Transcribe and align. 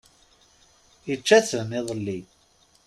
Ičča-ten, 1.13 1.69
iḍelli! 1.79 2.19